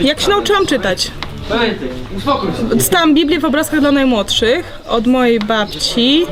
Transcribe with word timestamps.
Jak 0.00 0.20
się 0.20 0.30
nauczyłam 0.30 0.66
czytać? 0.66 1.10
Pamiętaj, 1.48 1.88
uspokój 2.16 2.50
się. 2.50 3.14
Biblię 3.14 3.40
w 3.40 3.44
obrazkach 3.44 3.80
dla 3.80 3.92
najmłodszych 3.92 4.80
od 4.88 5.06
mojej 5.06 5.38
babci. 5.38 6.26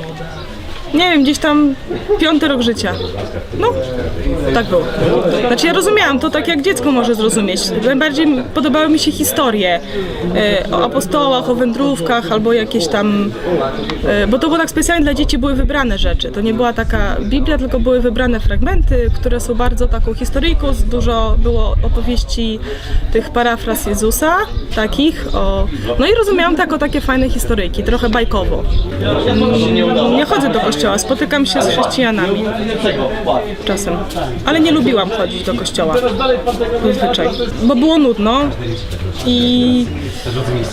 Nie 0.95 1.11
wiem, 1.11 1.23
gdzieś 1.23 1.39
tam 1.39 1.75
piąty 2.19 2.49
rok 2.49 2.63
życia. 2.63 2.93
No, 3.59 3.69
tak 4.55 4.67
było. 4.67 4.83
Znaczy 5.47 5.67
ja 5.67 5.73
rozumiałam 5.73 6.19
to 6.21 6.31
tak, 6.31 6.49
jak 6.49 6.63
dziecko 6.63 6.93
może 6.93 7.15
zrozumieć. 7.15 7.61
Najbardziej 7.85 8.27
podobały 8.55 8.89
mi 8.89 8.99
się 8.99 9.13
historie 9.13 9.81
e, 10.37 10.71
o 10.73 10.85
apostołach, 10.85 11.51
o 11.51 11.55
wędrówkach 11.55 12.33
albo 12.33 12.53
jakieś 12.53 12.89
tam... 12.89 13.31
E, 14.07 14.27
bo 14.27 14.39
to 14.39 14.47
było 14.47 14.59
tak 14.59 14.71
specjalnie 14.71 15.05
dla 15.05 15.15
dzieci, 15.15 15.39
były 15.39 15.55
wybrane 15.55 15.99
rzeczy. 15.99 16.31
To 16.31 16.41
nie 16.41 16.55
była 16.55 16.73
taka 16.73 17.17
Biblia, 17.21 17.59
tylko 17.59 17.81
były 17.81 18.01
wybrane 18.01 18.41
fragmenty, 18.41 19.11
które 19.15 19.41
są 19.41 19.55
bardzo 19.55 19.89
taką 19.89 20.15
historyjką. 20.15 20.67
Dużo 20.87 21.37
było 21.39 21.75
opowieści 21.83 22.59
tych 23.13 23.31
parafraz 23.31 23.87
Jezusa, 23.87 24.37
takich. 24.75 25.27
O... 25.35 25.67
No 25.99 26.07
i 26.07 26.15
rozumiałam 26.15 26.57
tak 26.57 26.73
o 26.73 26.79
takie 26.79 27.01
fajne 27.01 27.31
historyjki, 27.31 27.83
trochę 27.83 28.09
bajkowo. 28.09 28.63
Nie 30.17 30.25
chodzę 30.25 30.49
do 30.49 30.61
kościoła, 30.61 30.78
spotykam 30.97 31.47
się 31.47 31.63
z 31.63 31.67
chrześcijanami. 31.67 32.45
Czasem, 33.65 33.97
ale 34.45 34.61
nie 34.61 34.73
lubiłam 34.73 35.11
chodzić 35.11 35.43
do 35.43 35.55
kościoła. 35.55 35.95
Zazwyczaj, 36.85 37.29
bo 37.63 37.77
było 37.77 37.99
nudno 37.99 38.41
i 39.27 39.87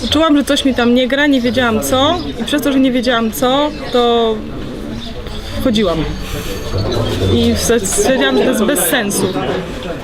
czułam, 0.10 0.38
że 0.38 0.44
coś 0.44 0.66
mi 0.66 0.76
tam 0.76 0.94
nie 0.94 1.08
gra, 1.08 1.28
nie 1.28 1.42
wiedziałam 1.42 1.82
co. 1.82 2.18
I 2.42 2.44
przez 2.44 2.62
to, 2.62 2.72
że 2.72 2.80
nie 2.80 2.92
wiedziałam 2.92 3.32
co, 3.32 3.70
to 3.92 4.36
chodziłam. 5.64 5.98
I 7.34 7.54
stwierdziłam, 7.86 8.38
że 8.38 8.44
to 8.44 8.50
jest 8.50 8.64
bez 8.64 8.80
sensu. 8.80 9.28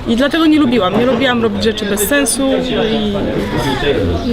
I 0.08 0.16
dlatego 0.16 0.46
nie 0.46 0.58
lubiłam. 0.58 0.98
Nie 0.98 1.06
lubiłam 1.06 1.42
robić 1.42 1.64
rzeczy 1.64 1.84
bez 1.84 2.00
sensu 2.00 2.42
i 2.92 3.12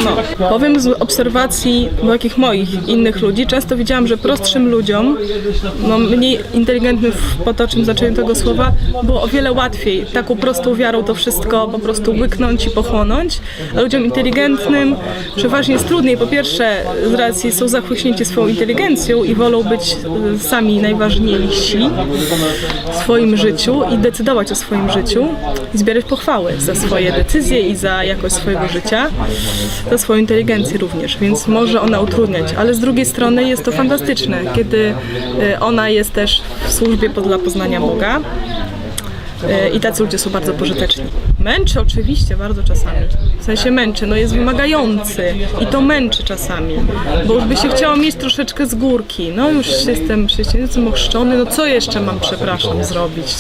no. 0.04 0.48
Powiem 0.50 0.80
z 0.80 0.88
obserwacji 0.88 1.90
takich 2.08 2.38
moich 2.38 2.88
innych 2.88 3.22
ludzi, 3.22 3.48
często 3.48 3.78
widziałam, 3.78 4.08
że 4.08 4.18
prostszym 4.18 4.70
ludziom, 4.70 5.18
no 5.88 5.98
mniej 5.98 6.40
inteligentnym 6.54 7.12
w 7.12 7.36
potocznym 7.38 7.86
znaczeniu 7.86 8.16
tego 8.16 8.36
słowa, 8.36 8.72
było 9.04 9.22
o 9.22 9.28
wiele 9.28 9.52
łatwiej 9.52 10.06
taką 10.06 10.38
prostą 10.38 10.76
wiarą 10.76 11.04
to 11.04 11.16
wszystko 11.16 11.68
po 11.68 11.80
prostu 11.80 12.12
łyknąć 12.12 12.66
i 12.66 12.70
pochłonąć, 12.70 13.42
a 13.78 13.82
ludziom 13.82 14.06
inteligentnym 14.06 14.96
przeważnie 15.36 15.74
jest 15.74 15.88
trudniej. 15.88 16.18
Po 16.18 16.28
pierwsze, 16.28 16.84
z 17.12 17.14
racji 17.14 17.52
są 17.52 17.68
zachłyśnięci 17.68 18.26
swoją 18.26 18.48
inteligencją 18.48 19.24
i 19.24 19.36
wolą 19.36 19.64
być 19.64 19.98
y, 20.36 20.40
sami 20.40 20.78
najważniejsi 20.78 21.09
w 22.92 22.96
swoim 22.96 23.38
życiu 23.38 23.82
i 23.94 23.98
decydować 23.98 24.52
o 24.52 24.56
swoim 24.56 24.92
życiu 24.92 25.28
i 25.74 25.78
zbierać 25.78 26.06
pochwały 26.06 26.54
za 26.58 26.76
swoje 26.76 27.12
decyzje 27.12 27.60
i 27.70 27.76
za 27.76 28.04
jakość 28.04 28.36
swojego 28.36 28.68
życia, 28.68 29.10
za 29.92 29.98
swoją 29.98 30.20
inteligencję 30.20 30.78
również, 30.78 31.18
więc 31.18 31.48
może 31.48 31.82
ona 31.82 32.02
utrudniać, 32.02 32.54
ale 32.58 32.74
z 32.74 32.80
drugiej 32.80 33.06
strony 33.06 33.44
jest 33.44 33.64
to 33.64 33.72
fantastyczne, 33.72 34.42
kiedy 34.56 34.94
y, 35.56 35.60
ona 35.60 35.90
jest 35.90 36.14
też 36.14 36.42
w 36.68 36.72
służbie 36.72 37.10
dla 37.10 37.40
poznania 37.40 37.80
Boga. 37.80 38.20
Y, 39.44 39.70
I 39.70 39.80
tacy 39.80 40.04
ludzie 40.04 40.18
są 40.18 40.30
bardzo 40.30 40.54
pożyteczni. 40.54 41.04
Męczy 41.40 41.80
oczywiście 41.82 42.38
bardzo 42.38 42.64
czasami. 42.64 42.98
W 43.40 43.44
sensie 43.44 43.72
męczy, 43.72 44.08
no 44.08 44.16
jest 44.16 44.34
wymagający 44.34 45.36
i 45.62 45.66
to 45.66 45.82
męczy 45.82 46.24
czasami. 46.24 46.76
Bo 47.28 47.34
już 47.34 47.44
by 47.44 47.58
się 47.58 47.70
chciało 47.70 47.98
mieć 47.98 48.16
troszeczkę 48.16 48.68
z 48.68 48.76
górki. 48.76 49.32
No 49.36 49.50
już 49.50 49.86
jestem 49.86 50.28
chrześcijaństwem 50.28 50.88
ochrzczony, 50.88 51.38
no 51.38 51.46
co 51.46 51.66
jeszcze 51.66 52.02
mam, 52.02 52.20
przepraszam, 52.20 52.84
zrobić? 52.84 53.36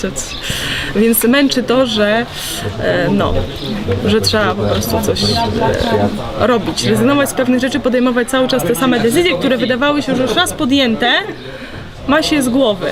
Więc 0.95 1.23
męczy 1.23 1.64
to, 1.64 1.86
że 1.86 2.25
e, 2.80 3.09
no, 3.09 3.33
że 4.05 4.21
trzeba 4.21 4.55
po 4.55 4.64
prostu 4.64 5.02
coś 5.02 5.23
e, 5.23 6.48
robić. 6.48 6.83
Rezygnować 6.83 7.30
z 7.30 7.33
pewnych 7.33 7.61
rzeczy, 7.61 7.80
podejmować 7.80 8.30
cały 8.30 8.48
czas 8.48 8.64
te 8.64 8.76
same 8.76 8.99
decyzje, 8.99 9.38
które 9.38 9.58
wydawały 9.58 10.02
się, 10.02 10.11
już 10.11 10.36
raz 10.36 10.54
podjęte, 10.54 11.11
ma 12.08 12.23
się 12.23 12.43
z 12.43 12.49
głowy, 12.49 12.88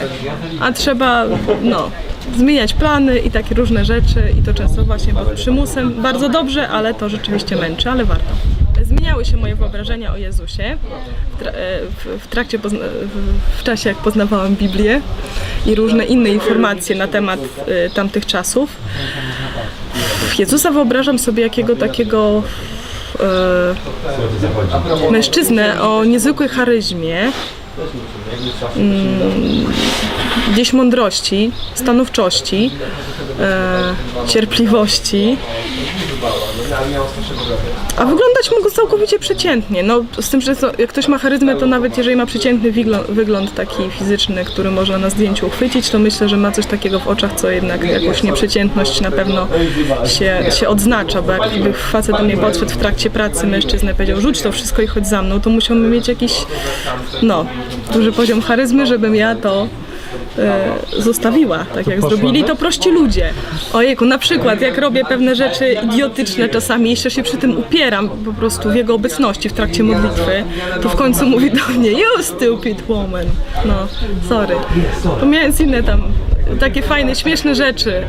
a 0.60 0.72
trzeba 0.72 1.26
no, 1.62 1.92
zmieniać 2.38 2.74
plany 2.74 3.20
i 3.20 3.32
takie 3.32 3.56
różne 3.56 3.86
rzeczy 3.86 4.34
i 4.40 4.44
to 4.44 4.54
często 4.54 4.86
właśnie 4.86 5.14
pod 5.14 5.28
przymusem. 5.32 6.02
Bardzo 6.02 6.30
dobrze, 6.30 6.70
ale 6.70 6.94
to 6.94 7.10
rzeczywiście 7.10 7.56
męczy, 7.56 7.90
ale 7.90 8.06
warto. 8.06 8.34
Zmieniały 8.84 9.26
się 9.26 9.38
moje 9.38 9.56
wyobrażenia 9.56 10.14
o 10.14 10.18
Jezusie 10.18 10.78
w, 11.38 11.44
tra- 11.44 11.48
e, 11.48 11.80
w, 12.20 12.28
trakcie, 12.28 12.60
w, 13.58 13.64
czasie 13.64 13.90
jak 13.90 13.98
poznawałam 13.98 14.56
Biblię 14.56 15.02
i 15.66 15.76
różne 15.76 16.06
inne 16.06 16.30
informacje 16.30 16.96
na 16.96 17.08
temat 17.08 17.40
e, 17.68 17.90
tamtych 17.90 18.26
czasów. 18.26 18.76
Jezusa 20.40 20.72
wyobrażam 20.72 21.20
sobie 21.20 21.44
jakiego 21.44 21.76
takiego 21.76 22.44
e, 23.20 25.12
mężczyznę 25.12 25.82
o 25.82 26.04
niezwykłej 26.06 26.50
charyzmie, 26.50 27.32
gdzieś 30.52 30.74
mądrości, 30.74 31.52
stanowczości, 31.74 32.72
e, 33.40 33.96
cierpliwości. 34.28 35.38
A 37.98 38.06
wyglądać 38.06 38.52
mógł 38.52 38.70
całkowicie 38.70 39.20
przeciętnie. 39.20 39.84
No, 39.84 40.04
z 40.20 40.30
tym, 40.30 40.42
że 40.42 40.56
jak 40.78 40.90
ktoś 40.90 41.08
ma 41.08 41.18
charyzmę, 41.18 41.56
to 41.56 41.66
nawet 41.66 41.98
jeżeli 41.98 42.16
ma 42.16 42.26
przeciętny 42.26 42.72
wygląd, 43.10 43.56
taki 43.56 43.90
fizyczny, 43.90 44.46
który 44.46 44.72
można 44.72 44.98
na 44.98 45.10
zdjęciu 45.10 45.48
uchwycić, 45.48 45.90
to 45.90 46.00
myślę, 46.00 46.30
że 46.30 46.38
ma 46.38 46.52
coś 46.52 46.66
takiego 46.66 47.00
w 47.00 47.08
oczach, 47.08 47.34
co 47.36 47.50
jednak 47.50 47.84
jakąś 47.84 48.24
nieprzeciętność 48.24 49.02
na 49.02 49.12
pewno 49.12 49.48
się, 50.06 50.44
się 50.60 50.68
odznacza, 50.68 51.22
bo 51.22 51.32
jakby 51.32 51.74
facet 51.74 52.18
do 52.18 52.24
mnie 52.24 52.38
podszedł 52.38 52.72
w 52.72 52.78
trakcie 52.78 53.10
pracy, 53.10 53.48
mężczyzna 53.48 53.94
powiedział, 53.94 54.22
rzuć 54.22 54.42
to 54.42 54.52
wszystko 54.52 54.82
i 54.82 54.88
chodź 54.88 55.08
za 55.08 55.22
mną, 55.22 55.42
to 55.42 55.50
musiałbym 55.50 55.92
mieć 55.92 56.08
jakiś, 56.08 56.34
no, 57.22 57.46
duży 57.94 58.12
poziom 58.12 58.42
charyzmy, 58.42 58.88
żebym 58.88 59.16
ja 59.16 59.36
to 59.36 59.68
zostawiła, 60.98 61.66
tak 61.76 61.88
jak 61.88 62.02
zrobili 62.02 62.44
to 62.44 62.56
prości 62.56 62.92
ludzie. 62.92 63.30
Ojejku, 63.74 64.06
na 64.06 64.18
przykład 64.18 64.62
jak 64.62 64.78
robię 64.78 65.06
pewne 65.06 65.36
rzeczy 65.36 65.76
idiotyczne 65.84 66.50
czasami, 66.50 66.90
jeszcze 66.90 67.12
się 67.12 67.24
przy 67.24 67.38
tym 67.38 67.58
upieram 67.58 68.10
po 68.10 68.34
prostu 68.34 68.70
w 68.70 68.76
jego 68.76 68.96
obecności 68.96 69.50
w 69.50 69.54
trakcie 69.54 69.84
modlitwy, 69.84 70.44
to 70.82 70.90
w 70.90 70.96
końcu 70.96 71.26
mówi 71.26 71.52
do 71.52 71.68
mnie, 71.68 71.92
you 71.92 72.24
stupid 72.24 72.82
woman. 72.88 73.26
No, 73.66 73.88
sorry. 74.30 74.56
Pomijając 75.20 75.60
inne 75.60 75.84
tam 75.84 76.02
takie 76.60 76.82
fajne, 76.82 77.16
śmieszne 77.16 77.56
rzeczy, 77.56 77.94
e, 77.96 78.04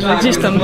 że 0.00 0.16
gdzieś 0.20 0.36
tam 0.38 0.58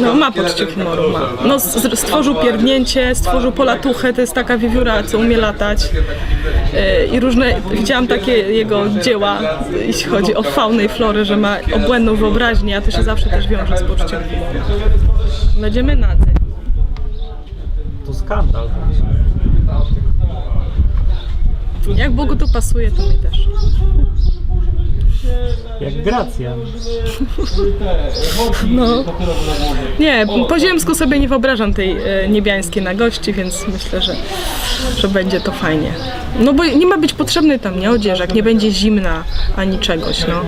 no, 0.00 0.14
ma 0.14 0.32
poczucie 0.32 0.66
humoru, 0.66 1.10
ma. 1.10 1.20
No, 1.46 1.58
z- 1.58 1.98
stworzył 1.98 2.34
pierdnięcie, 2.34 3.14
stworzył 3.14 3.52
polatuchę, 3.52 4.12
to 4.12 4.20
jest 4.20 4.34
taka 4.34 4.58
wiewióra, 4.58 5.02
co 5.02 5.18
umie 5.18 5.36
latać. 5.36 5.90
E, 6.74 7.06
I 7.06 7.20
różne, 7.20 7.54
widziałam 7.70 8.06
takie 8.06 8.32
jego 8.32 8.88
dzieła, 9.04 9.38
jeśli 9.86 10.10
chodzi 10.10 10.34
o 10.34 10.42
faunę 10.42 10.84
i 10.84 10.88
florę, 10.88 11.24
że 11.24 11.36
ma 11.36 11.56
obłędną 11.74 12.16
wyobraźnię, 12.16 12.76
a 12.76 12.80
to 12.80 12.90
się 12.90 13.02
zawsze 13.02 13.30
też 13.30 13.48
wiąże 13.48 13.76
z 13.78 13.82
poczuciem 13.82 14.20
humoru. 14.30 14.58
Będziemy 15.60 15.96
nadzy. 15.96 16.24
To 18.06 18.14
skandal. 18.14 18.68
Jak 21.96 22.12
Bogu 22.12 22.36
to 22.36 22.46
pasuje, 22.52 22.90
to 22.90 23.02
mi 23.02 23.14
też. 23.18 23.48
Jak 25.82 26.02
Gracjan. 26.02 26.58
No. 28.70 29.04
Nie, 30.00 30.26
po 30.48 30.58
ziemsku 30.58 30.94
sobie 30.94 31.18
nie 31.18 31.28
wyobrażam 31.28 31.74
tej 31.74 31.90
e, 31.90 32.28
niebiańskiej 32.28 32.82
nagości, 32.82 33.32
więc 33.32 33.64
myślę, 33.72 34.02
że, 34.02 34.14
że 34.96 35.08
będzie 35.08 35.40
to 35.40 35.52
fajnie. 35.52 35.92
No 36.40 36.52
bo 36.52 36.64
nie 36.64 36.86
ma 36.86 36.98
być 36.98 37.12
potrzebny 37.12 37.58
tam, 37.58 37.80
nie, 37.80 37.90
odzieżak, 37.90 38.34
nie 38.34 38.42
będzie 38.42 38.70
zimna 38.70 39.24
ani 39.56 39.78
czegoś, 39.78 40.26
no. 40.28 40.40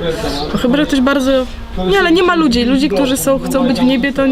To 0.53 0.59
chyba, 0.59 0.77
że 0.77 0.87
ktoś 0.87 1.01
bardzo... 1.01 1.47
Nie, 1.91 1.99
ale 1.99 2.13
nie 2.13 2.23
ma 2.23 2.35
ludzi. 2.35 2.65
Ludzi, 2.65 2.89
którzy 2.89 3.17
są, 3.17 3.39
chcą 3.39 3.67
być 3.69 3.81
w 3.81 3.85
niebie, 3.85 4.13
to 4.13 4.27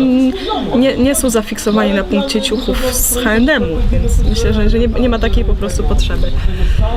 nie, 0.78 0.96
nie 0.96 1.14
są 1.14 1.30
zafiksowani 1.30 1.92
na 1.94 2.04
punkcie 2.04 2.42
ciuchów 2.42 2.94
z 2.94 3.16
H&M-u, 3.24 3.76
więc 3.92 4.12
myślę, 4.28 4.52
że, 4.52 4.70
że 4.70 4.78
nie, 4.78 4.86
nie 4.86 5.08
ma 5.08 5.18
takiej 5.18 5.44
po 5.44 5.54
prostu 5.54 5.82
potrzeby. 5.82 6.26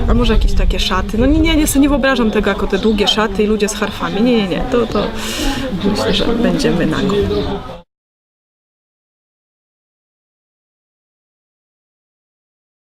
A 0.08 0.14
może 0.14 0.34
jakieś 0.34 0.54
takie 0.54 0.80
szaty? 0.80 1.18
No 1.18 1.26
nie, 1.26 1.40
nie, 1.40 1.56
nie, 1.56 1.68
sobie 1.68 1.82
nie 1.82 1.90
wyobrażam 1.90 2.32
tego 2.32 2.50
jako 2.50 2.68
te 2.68 2.78
długie 2.78 3.08
szaty 3.08 3.44
i 3.44 3.48
ludzie 3.48 3.70
z 3.70 3.74
harfami. 3.74 3.95
Nie, 4.16 4.22
nie, 4.22 4.48
nie. 4.48 4.62
To, 4.72 4.88
to 4.88 5.08
myślę, 5.84 6.14
że 6.14 6.26
będziemy 6.26 6.86
nago. 6.86 7.16